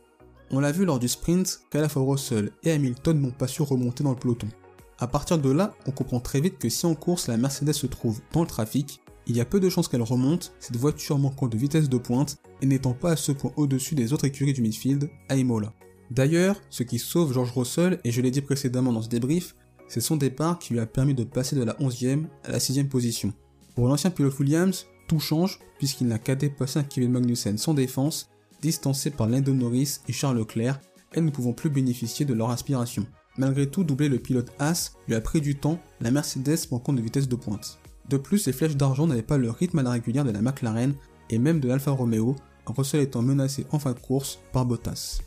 On 0.50 0.60
l'a 0.60 0.72
vu 0.72 0.84
lors 0.84 0.98
du 0.98 1.08
sprint 1.08 1.62
qu'à 1.70 1.80
la 1.80 1.88
fois 1.88 2.04
Russell 2.04 2.52
et 2.62 2.70
Hamilton 2.70 3.20
n'ont 3.20 3.30
pas 3.32 3.48
su 3.48 3.62
remonter 3.62 4.04
dans 4.04 4.10
le 4.10 4.16
peloton. 4.16 4.48
A 4.98 5.08
partir 5.08 5.38
de 5.38 5.50
là, 5.50 5.74
on 5.86 5.90
comprend 5.90 6.20
très 6.20 6.40
vite 6.40 6.58
que 6.58 6.68
si 6.68 6.86
en 6.86 6.94
course 6.94 7.26
la 7.26 7.36
Mercedes 7.36 7.72
se 7.72 7.86
trouve 7.86 8.20
dans 8.32 8.42
le 8.42 8.46
trafic, 8.46 9.00
il 9.26 9.36
y 9.36 9.40
a 9.40 9.44
peu 9.44 9.60
de 9.60 9.68
chances 9.68 9.88
qu'elle 9.88 10.02
remonte, 10.02 10.52
cette 10.60 10.76
voiture 10.76 11.18
manquant 11.18 11.46
de 11.46 11.56
vitesse 11.56 11.88
de 11.88 11.96
pointe 11.96 12.38
et 12.60 12.66
n'étant 12.66 12.92
pas 12.92 13.12
à 13.12 13.16
ce 13.16 13.32
point 13.32 13.52
au-dessus 13.56 13.94
des 13.94 14.12
autres 14.12 14.26
écuries 14.26 14.52
du 14.52 14.62
midfield 14.62 15.08
à 15.28 15.36
Imola. 15.36 15.72
D'ailleurs, 16.10 16.60
ce 16.70 16.82
qui 16.82 16.98
sauve 16.98 17.32
George 17.32 17.52
Russell, 17.52 18.00
et 18.04 18.12
je 18.12 18.20
l'ai 18.20 18.30
dit 18.30 18.42
précédemment 18.42 18.92
dans 18.92 19.02
ce 19.02 19.08
débrief, 19.08 19.54
c'est 19.88 20.00
son 20.00 20.16
départ 20.16 20.58
qui 20.58 20.74
lui 20.74 20.80
a 20.80 20.86
permis 20.86 21.14
de 21.14 21.24
passer 21.24 21.56
de 21.56 21.62
la 21.62 21.74
11e 21.74 22.24
à 22.44 22.52
la 22.52 22.58
6e 22.58 22.88
position. 22.88 23.32
Pour 23.74 23.88
l'ancien 23.88 24.10
pilote 24.10 24.38
Williams, 24.38 24.86
tout 25.08 25.20
change 25.20 25.58
puisqu'il 25.78 26.06
n'a 26.06 26.18
qu'à 26.18 26.34
dépasser 26.34 26.78
un 26.78 26.84
Kevin 26.84 27.12
Magnussen 27.12 27.58
sans 27.58 27.74
défense, 27.74 28.30
distancé 28.62 29.10
par 29.10 29.28
Lando 29.28 29.52
Norris 29.52 29.98
et 30.08 30.12
Charles 30.12 30.38
Leclerc, 30.38 30.80
et 31.14 31.20
ne 31.20 31.30
pouvant 31.30 31.52
plus 31.52 31.70
bénéficier 31.70 32.26
de 32.26 32.34
leur 32.34 32.50
inspiration. 32.50 33.06
Malgré 33.36 33.68
tout, 33.68 33.84
doubler 33.84 34.08
le 34.08 34.18
pilote 34.18 34.52
As 34.58 34.92
lui 35.08 35.14
a 35.14 35.20
pris 35.20 35.40
du 35.40 35.56
temps, 35.56 35.80
la 36.00 36.10
Mercedes 36.10 36.68
manquant 36.70 36.92
de 36.92 37.02
vitesse 37.02 37.28
de 37.28 37.36
pointe. 37.36 37.78
De 38.08 38.16
plus, 38.16 38.46
les 38.46 38.52
flèches 38.52 38.76
d'argent 38.76 39.06
n'avaient 39.06 39.22
pas 39.22 39.38
le 39.38 39.50
rythme 39.50 39.78
à 39.78 39.82
la 39.82 39.90
régulière 39.90 40.24
de 40.24 40.30
la 40.30 40.42
McLaren 40.42 40.94
et 41.30 41.38
même 41.38 41.60
de 41.60 41.68
l'Alfa 41.68 41.90
Romeo, 41.90 42.36
Russell 42.66 43.00
étant 43.00 43.22
menacé 43.22 43.66
en 43.70 43.78
fin 43.78 43.92
de 43.92 43.98
course 43.98 44.40
par 44.52 44.66
Bottas. 44.66 45.20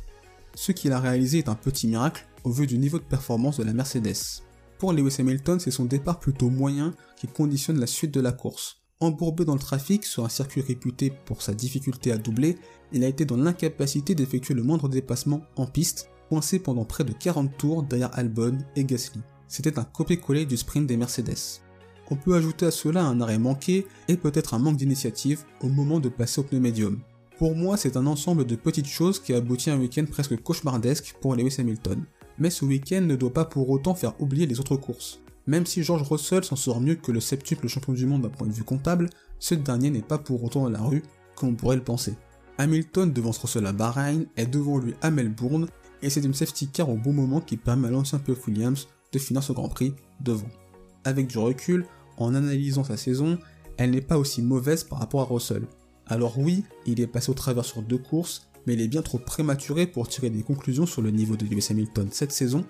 Ce 0.56 0.72
qu'il 0.72 0.92
a 0.92 1.00
réalisé 1.00 1.40
est 1.40 1.50
un 1.50 1.56
petit 1.56 1.88
miracle 1.88 2.28
au 2.44 2.52
vu 2.52 2.68
du 2.68 2.78
niveau 2.78 2.98
de 2.98 3.04
performance 3.04 3.58
de 3.58 3.64
la 3.64 3.74
Mercedes. 3.74 4.42
Pour 4.80 4.94
Lewis 4.94 5.16
Hamilton, 5.20 5.60
c'est 5.60 5.72
son 5.72 5.86
départ 5.86 6.20
plutôt 6.20 6.50
moyen 6.50 6.94
qui 7.16 7.28
conditionne 7.28 7.80
la 7.80 7.88
suite 7.88 8.14
de 8.14 8.22
la 8.22 8.32
course. 8.32 8.78
Embourbé 9.00 9.46
dans 9.46 9.54
le 9.54 9.60
trafic 9.60 10.06
sur 10.06 10.26
un 10.26 10.30
circuit 10.30 10.62
réputé 10.62 11.12
pour 11.26 11.42
sa 11.42 11.54
difficulté 11.54 12.12
à 12.12 12.18
doubler, 12.18 12.58
il 12.92 13.04
a 13.04 13.08
été 13.08 13.26
dans 13.26 13.38
l'incapacité 13.38 14.16
d'effectuer 14.16 14.56
le 14.56 14.64
moindre 14.64 14.90
dépassement 14.90 15.42
en 15.56 15.68
piste, 15.68 16.10
coincé 16.30 16.60
pendant 16.60 16.86
près 16.86 17.04
de 17.04 17.14
40 17.14 17.58
tours 17.58 17.84
derrière 17.84 18.18
Albon 18.18 18.58
et 18.76 18.84
Gasly. 18.84 19.22
C'était 19.48 19.80
un 19.80 19.84
copier-coller 19.84 20.46
du 20.46 20.58
sprint 20.58 20.88
des 20.88 20.98
Mercedes. 20.98 21.62
On 22.10 22.16
peut 22.16 22.36
ajouter 22.36 22.66
à 22.66 22.72
cela 22.72 23.04
un 23.04 23.20
arrêt 23.20 23.38
manqué 23.38 23.86
et 24.08 24.18
peut-être 24.18 24.54
un 24.54 24.60
manque 24.60 24.78
d'initiative 24.78 25.44
au 25.62 25.68
moment 25.68 26.00
de 26.00 26.10
passer 26.10 26.40
au 26.40 26.44
pneu 26.44 26.60
médium. 26.60 27.00
Pour 27.38 27.56
moi, 27.56 27.78
c'est 27.78 27.98
un 27.98 28.08
ensemble 28.08 28.46
de 28.46 28.56
petites 28.56 28.88
choses 28.88 29.20
qui 29.20 29.34
aboutit 29.34 29.70
à 29.70 29.76
un 29.76 29.80
week-end 29.80 30.06
presque 30.10 30.42
cauchemardesque 30.42 31.16
pour 31.22 31.36
Lewis 31.36 31.58
Hamilton. 31.60 32.04
Mais 32.40 32.50
ce 32.50 32.66
week-end 32.66 33.02
ne 33.02 33.16
doit 33.16 33.34
pas 33.34 33.46
pour 33.46 33.70
autant 33.70 33.94
faire 33.94 34.20
oublier 34.22 34.48
les 34.48 34.60
autres 34.60 34.78
courses. 34.78 35.20
Même 35.46 35.66
si 35.66 35.84
George 35.84 36.02
Russell 36.02 36.44
s'en 36.44 36.56
sort 36.56 36.82
mieux 36.82 36.96
que 36.96 37.12
le 37.12 37.20
septuple 37.20 37.68
champion 37.68 37.94
du 37.94 38.06
monde 38.06 38.24
d'un 38.24 38.30
point 38.30 38.48
de 38.48 38.54
vue 38.54 38.64
comptable, 38.64 39.10
ce 39.40 39.56
dernier 39.56 39.90
n'est 39.90 40.02
pas 40.02 40.18
pour 40.18 40.44
autant 40.44 40.64
dans 40.64 40.70
la 40.70 40.82
rue 40.82 41.04
comme 41.36 41.50
on 41.50 41.56
pourrait 41.56 41.76
le 41.76 41.84
penser. 41.84 42.16
Hamilton 42.58 43.14
devance 43.14 43.38
Russell 43.38 43.68
à 43.68 43.72
Bahreïn 43.72 44.26
est 44.36 44.48
devant 44.48 44.80
lui 44.80 44.96
à 45.02 45.12
Melbourne 45.12 45.68
et 46.02 46.10
c'est 46.10 46.24
une 46.24 46.34
safety 46.34 46.68
car 46.68 46.90
au 46.90 46.96
bon 46.96 47.14
moment 47.14 47.40
qui 47.40 47.56
permet 47.56 47.88
à 47.88 47.92
l'ancien 47.92 48.20
Puff 48.20 48.48
Williams 48.48 48.88
de 49.12 49.20
finir 49.20 49.44
ce 49.44 49.54
Grand 49.54 49.70
Prix 49.70 49.94
devant. 50.22 50.50
Avec 51.04 51.28
du 51.28 51.38
recul, 51.38 51.86
en 52.18 52.36
analysant 52.36 52.84
sa 52.84 52.98
saison, 52.98 53.38
elle 53.78 53.92
n'est 53.92 54.02
pas 54.02 54.18
aussi 54.18 54.42
mauvaise 54.42 54.84
par 54.84 55.00
rapport 55.00 55.22
à 55.22 55.26
Russell. 55.26 55.68
Alors 56.08 56.38
oui, 56.40 56.64
il 56.86 57.00
est 57.00 57.08
passé 57.08 57.30
au 57.30 57.36
travers 57.36 57.66
sur 57.66 57.82
deux 57.82 57.98
courses, 57.98 58.50
mais 58.66 58.74
il 58.74 58.82
est 58.82 58.88
bien 58.88 59.02
trop 59.02 59.18
prématuré 59.18 59.88
pour 59.88 60.08
tirer 60.08 60.30
des 60.30 60.44
conclusions 60.44 60.86
sur 60.86 61.02
le 61.02 61.12
niveau 61.12 61.36
de 61.36 61.46
Lewis 61.46 61.68
Hamilton 61.70 62.10
cette 62.12 62.32
saison, 62.32 62.66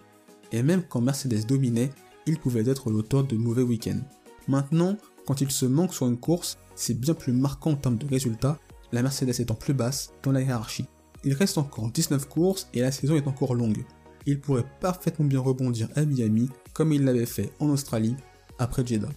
et 0.52 0.64
même 0.64 0.84
quand 0.84 1.02
Mercedes 1.02 1.46
dominait, 1.48 1.92
il 2.26 2.38
pouvait 2.38 2.70
être 2.70 2.90
l'auteur 2.90 3.24
de 3.24 3.36
mauvais 3.36 3.62
week-ends. 3.62 4.02
Maintenant, 4.48 4.98
quand 5.26 5.42
il 5.42 5.52
se 5.52 5.66
manque 5.66 5.94
sur 5.94 6.08
une 6.08 6.18
course, 6.18 6.58
c'est 6.76 7.00
bien 7.00 7.14
plus 7.14 7.34
marquant 7.34 7.72
en 7.72 7.76
termes 7.76 7.98
de 7.98 8.08
résultats, 8.08 8.60
la 8.92 9.02
Mercedes 9.02 9.40
étant 9.40 9.56
plus 9.56 9.74
basse 9.74 10.14
dans 10.24 10.32
la 10.32 10.42
hiérarchie. 10.42 10.86
Il 11.24 11.34
reste 11.34 11.58
encore 11.58 11.92
19 11.92 12.28
courses 12.28 12.70
et 12.74 12.82
la 12.82 12.92
saison 12.92 13.16
est 13.16 13.28
encore 13.28 13.56
longue. 13.56 13.84
Il 14.26 14.40
pourrait 14.40 14.66
parfaitement 14.80 15.26
bien 15.26 15.40
rebondir 15.40 15.90
à 15.96 16.06
Miami 16.06 16.50
comme 16.74 16.94
il 16.94 17.04
l'avait 17.04 17.26
fait 17.26 17.52
en 17.60 17.70
Australie 17.70 18.16
après 18.60 18.86
Jeddah. 18.86 19.10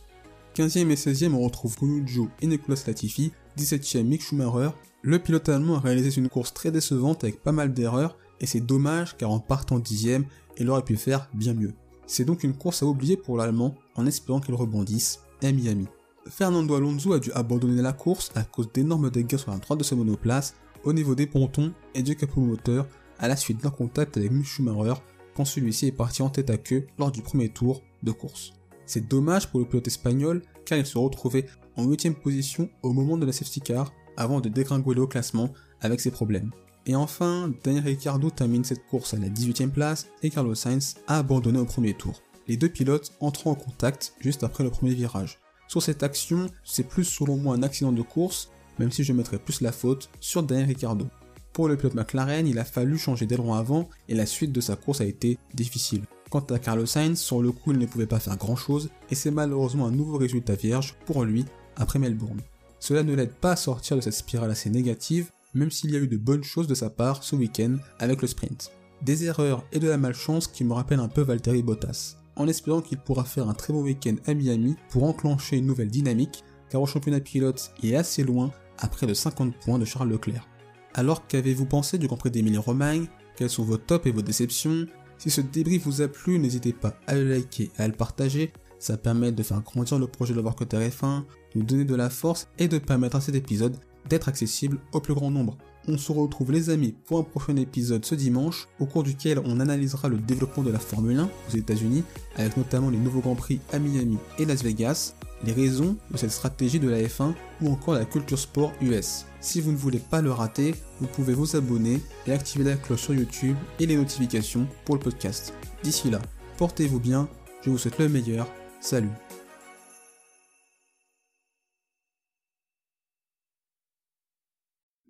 15e 0.54 0.90
et 0.90 0.94
16e, 0.94 1.32
on 1.32 1.40
retrouve 1.40 1.76
Gunujo 1.78 2.28
et 2.40 2.46
Nicolas 2.46 2.82
Latifi. 2.86 3.32
17e, 3.56 4.02
Mick 4.02 4.22
Schumacher. 4.22 4.70
Le 5.02 5.18
pilote 5.18 5.48
allemand 5.48 5.76
a 5.76 5.80
réalisé 5.80 6.20
une 6.20 6.28
course 6.28 6.52
très 6.52 6.70
décevante 6.70 7.24
avec 7.24 7.42
pas 7.42 7.52
mal 7.52 7.72
d'erreurs, 7.72 8.18
et 8.40 8.46
c'est 8.46 8.60
dommage 8.60 9.16
car 9.16 9.30
en 9.30 9.38
partant 9.38 9.78
10e, 9.78 10.24
il 10.58 10.68
aurait 10.68 10.84
pu 10.84 10.96
faire 10.96 11.28
bien 11.34 11.54
mieux. 11.54 11.72
C'est 12.06 12.24
donc 12.24 12.42
une 12.42 12.54
course 12.54 12.82
à 12.82 12.86
oublier 12.86 13.16
pour 13.16 13.36
l'allemand 13.36 13.74
en 13.94 14.06
espérant 14.06 14.40
qu'il 14.40 14.54
rebondisse 14.54 15.20
à 15.42 15.52
Miami. 15.52 15.86
Fernando 16.28 16.74
Alonso 16.74 17.12
a 17.12 17.18
dû 17.18 17.32
abandonner 17.32 17.82
la 17.82 17.92
course 17.92 18.30
à 18.34 18.42
cause 18.42 18.70
d'énormes 18.72 19.10
dégâts 19.10 19.36
sur 19.36 19.50
la 19.50 19.58
droite 19.58 19.78
de 19.78 19.84
sa 19.84 19.96
monoplace, 19.96 20.54
au 20.84 20.92
niveau 20.92 21.14
des 21.14 21.26
pontons 21.26 21.72
et 21.94 22.02
du 22.02 22.16
capot 22.16 22.40
moteur, 22.40 22.86
à 23.18 23.28
la 23.28 23.36
suite 23.36 23.62
d'un 23.62 23.70
contact 23.70 24.16
avec 24.16 24.30
Mick 24.32 24.46
Schumacher 24.46 25.00
quand 25.34 25.44
celui-ci 25.44 25.86
est 25.86 25.92
parti 25.92 26.22
en 26.22 26.30
tête 26.30 26.50
à 26.50 26.58
queue 26.58 26.86
lors 26.98 27.12
du 27.12 27.22
premier 27.22 27.48
tour 27.48 27.82
de 28.02 28.12
course. 28.12 28.52
C'est 28.90 29.06
dommage 29.06 29.46
pour 29.46 29.60
le 29.60 29.66
pilote 29.66 29.86
espagnol 29.86 30.42
car 30.64 30.76
il 30.76 30.84
se 30.84 30.98
retrouvait 30.98 31.46
en 31.76 31.86
8ème 31.86 32.14
position 32.14 32.68
au 32.82 32.92
moment 32.92 33.16
de 33.16 33.24
la 33.24 33.30
safety 33.30 33.60
car 33.60 33.92
avant 34.16 34.40
de 34.40 34.48
dégringoler 34.48 35.00
au 35.00 35.06
classement 35.06 35.52
avec 35.80 36.00
ses 36.00 36.10
problèmes. 36.10 36.50
Et 36.86 36.96
enfin, 36.96 37.52
Daniel 37.62 37.84
Ricciardo 37.84 38.30
termine 38.30 38.64
cette 38.64 38.84
course 38.88 39.14
à 39.14 39.18
la 39.18 39.28
18ème 39.28 39.70
place 39.70 40.08
et 40.24 40.30
Carlos 40.30 40.56
Sainz 40.56 40.96
a 41.06 41.18
abandonné 41.18 41.60
au 41.60 41.66
premier 41.66 41.94
tour. 41.94 42.20
Les 42.48 42.56
deux 42.56 42.68
pilotes 42.68 43.12
entrant 43.20 43.52
en 43.52 43.54
contact 43.54 44.14
juste 44.18 44.42
après 44.42 44.64
le 44.64 44.70
premier 44.70 44.94
virage. 44.94 45.38
Sur 45.68 45.84
cette 45.84 46.02
action, 46.02 46.48
c'est 46.64 46.88
plus 46.88 47.04
selon 47.04 47.36
moi 47.36 47.54
un 47.54 47.62
accident 47.62 47.92
de 47.92 48.02
course, 48.02 48.50
même 48.80 48.90
si 48.90 49.04
je 49.04 49.12
mettrais 49.12 49.38
plus 49.38 49.60
la 49.60 49.70
faute 49.70 50.10
sur 50.18 50.42
Daniel 50.42 50.66
Ricciardo. 50.66 51.06
Pour 51.52 51.68
le 51.68 51.76
pilote 51.76 51.94
McLaren, 51.94 52.48
il 52.48 52.58
a 52.58 52.64
fallu 52.64 52.98
changer 52.98 53.26
d'aileron 53.26 53.54
avant 53.54 53.88
et 54.08 54.16
la 54.16 54.26
suite 54.26 54.50
de 54.50 54.60
sa 54.60 54.74
course 54.74 55.00
a 55.00 55.04
été 55.04 55.38
difficile. 55.54 56.02
Quant 56.30 56.46
à 56.50 56.60
Carlos 56.60 56.86
Sainz, 56.86 57.18
sur 57.18 57.42
le 57.42 57.50
coup, 57.50 57.72
il 57.72 57.78
ne 57.78 57.86
pouvait 57.86 58.06
pas 58.06 58.20
faire 58.20 58.36
grand 58.36 58.54
chose 58.54 58.90
et 59.10 59.16
c'est 59.16 59.32
malheureusement 59.32 59.86
un 59.86 59.90
nouveau 59.90 60.16
résultat 60.16 60.54
vierge 60.54 60.94
pour 61.04 61.24
lui 61.24 61.44
après 61.76 61.98
Melbourne. 61.98 62.40
Cela 62.78 63.02
ne 63.02 63.14
l'aide 63.14 63.32
pas 63.32 63.52
à 63.52 63.56
sortir 63.56 63.96
de 63.96 64.00
cette 64.00 64.14
spirale 64.14 64.50
assez 64.50 64.70
négative, 64.70 65.30
même 65.54 65.72
s'il 65.72 65.90
y 65.90 65.96
a 65.96 65.98
eu 65.98 66.06
de 66.06 66.16
bonnes 66.16 66.44
choses 66.44 66.68
de 66.68 66.74
sa 66.74 66.88
part 66.88 67.24
ce 67.24 67.34
week-end 67.34 67.76
avec 67.98 68.22
le 68.22 68.28
sprint. 68.28 68.70
Des 69.02 69.24
erreurs 69.24 69.64
et 69.72 69.80
de 69.80 69.88
la 69.88 69.98
malchance 69.98 70.46
qui 70.46 70.62
me 70.62 70.72
rappellent 70.72 71.00
un 71.00 71.08
peu 71.08 71.22
Valtteri 71.22 71.64
Bottas, 71.64 72.16
en 72.36 72.46
espérant 72.46 72.80
qu'il 72.80 72.98
pourra 72.98 73.24
faire 73.24 73.48
un 73.48 73.54
très 73.54 73.72
bon 73.72 73.82
week-end 73.82 74.14
à 74.26 74.34
Miami 74.34 74.76
pour 74.90 75.04
enclencher 75.04 75.56
une 75.56 75.66
nouvelle 75.66 75.90
dynamique, 75.90 76.44
car 76.68 76.80
au 76.80 76.86
championnat 76.86 77.20
pilote 77.20 77.72
il 77.82 77.92
est 77.92 77.96
assez 77.96 78.22
loin 78.22 78.52
à 78.78 78.86
près 78.86 79.06
de 79.06 79.14
50 79.14 79.54
points 79.56 79.80
de 79.80 79.84
Charles 79.84 80.10
Leclerc. 80.10 80.46
Alors 80.94 81.26
qu'avez-vous 81.26 81.66
pensé 81.66 81.98
du 81.98 82.06
Grand 82.06 82.16
Prix 82.16 82.30
d'Emilie-Romagne 82.30 83.08
Quels 83.36 83.50
sont 83.50 83.64
vos 83.64 83.78
tops 83.78 84.06
et 84.06 84.12
vos 84.12 84.22
déceptions? 84.22 84.86
Si 85.20 85.28
ce 85.28 85.42
débrief 85.42 85.84
vous 85.84 86.00
a 86.00 86.08
plu, 86.08 86.38
n'hésitez 86.38 86.72
pas 86.72 86.94
à 87.06 87.14
le 87.14 87.28
liker 87.28 87.70
et 87.78 87.82
à 87.82 87.86
le 87.86 87.92
partager. 87.92 88.54
Ça 88.78 88.96
permet 88.96 89.32
de 89.32 89.42
faire 89.42 89.60
grandir 89.60 89.98
le 89.98 90.06
projet 90.06 90.32
de 90.32 90.40
Côté 90.40 90.78
F1, 90.78 91.24
de 91.54 91.58
nous 91.58 91.62
donner 91.62 91.84
de 91.84 91.94
la 91.94 92.08
force 92.08 92.48
et 92.58 92.68
de 92.68 92.78
permettre 92.78 93.16
à 93.16 93.20
cet 93.20 93.34
épisode 93.34 93.76
d'être 94.08 94.30
accessible 94.30 94.78
au 94.94 95.00
plus 95.00 95.12
grand 95.12 95.30
nombre. 95.30 95.58
On 95.88 95.98
se 95.98 96.10
retrouve 96.10 96.52
les 96.52 96.70
amis 96.70 96.94
pour 97.04 97.18
un 97.18 97.22
prochain 97.22 97.56
épisode 97.56 98.06
ce 98.06 98.14
dimanche 98.14 98.66
au 98.78 98.86
cours 98.86 99.02
duquel 99.02 99.40
on 99.44 99.60
analysera 99.60 100.08
le 100.08 100.16
développement 100.16 100.62
de 100.62 100.70
la 100.70 100.78
Formule 100.78 101.18
1 101.18 101.24
aux 101.24 101.54
États-Unis 101.54 102.02
avec 102.36 102.56
notamment 102.56 102.88
les 102.88 102.96
nouveaux 102.96 103.20
Grands 103.20 103.34
Prix 103.34 103.60
à 103.74 103.78
Miami 103.78 104.16
et 104.38 104.46
Las 104.46 104.62
Vegas, 104.62 105.16
les 105.44 105.52
raisons 105.52 105.96
de 106.10 106.16
cette 106.16 106.30
stratégie 106.30 106.80
de 106.80 106.88
la 106.88 107.00
F1 107.02 107.34
ou 107.60 107.70
encore 107.70 107.94
la 107.94 108.04
culture 108.04 108.38
sport 108.38 108.72
US. 108.80 109.26
Si 109.40 109.60
vous 109.60 109.72
ne 109.72 109.76
voulez 109.76 109.98
pas 109.98 110.20
le 110.20 110.30
rater, 110.30 110.74
vous 111.00 111.06
pouvez 111.06 111.34
vous 111.34 111.56
abonner 111.56 112.00
et 112.26 112.32
activer 112.32 112.64
la 112.64 112.76
cloche 112.76 113.02
sur 113.02 113.14
YouTube 113.14 113.56
et 113.78 113.86
les 113.86 113.96
notifications 113.96 114.66
pour 114.84 114.96
le 114.96 115.00
podcast. 115.00 115.54
D'ici 115.82 116.10
là, 116.10 116.20
portez-vous 116.58 117.00
bien, 117.00 117.28
je 117.62 117.70
vous 117.70 117.78
souhaite 117.78 117.98
le 117.98 118.08
meilleur, 118.08 118.46
salut 118.80 119.10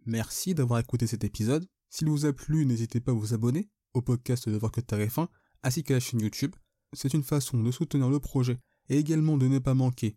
Merci 0.06 0.54
d'avoir 0.54 0.80
écouté 0.80 1.06
cet 1.06 1.24
épisode. 1.24 1.66
S'il 1.88 2.08
vous 2.08 2.26
a 2.26 2.32
plu, 2.32 2.66
n'hésitez 2.66 3.00
pas 3.00 3.12
à 3.12 3.14
vous 3.14 3.34
abonner 3.34 3.68
au 3.94 4.02
podcast 4.02 4.48
de 4.48 4.56
Voir 4.56 4.72
que 4.72 4.80
F1 4.80 5.28
ainsi 5.62 5.82
qu'à 5.82 5.94
la 5.94 6.00
chaîne 6.00 6.20
YouTube. 6.20 6.54
C'est 6.92 7.14
une 7.14 7.22
façon 7.22 7.62
de 7.62 7.70
soutenir 7.70 8.08
le 8.08 8.18
projet 8.18 8.58
et 8.88 8.98
également 8.98 9.36
de 9.36 9.46
ne 9.46 9.58
pas 9.58 9.74
manquer 9.74 10.16